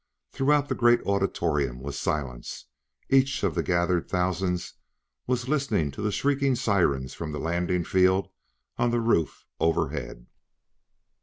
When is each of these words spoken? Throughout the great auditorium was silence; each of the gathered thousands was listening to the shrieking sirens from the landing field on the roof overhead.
Throughout 0.31 0.67
the 0.67 0.73
great 0.73 0.99
auditorium 1.05 1.79
was 1.79 1.95
silence; 1.95 2.65
each 3.11 3.43
of 3.43 3.53
the 3.53 3.61
gathered 3.61 4.09
thousands 4.09 4.73
was 5.27 5.47
listening 5.47 5.91
to 5.91 6.01
the 6.01 6.11
shrieking 6.11 6.55
sirens 6.55 7.13
from 7.13 7.33
the 7.33 7.39
landing 7.39 7.83
field 7.83 8.29
on 8.79 8.89
the 8.89 8.99
roof 8.99 9.45
overhead. 9.59 10.25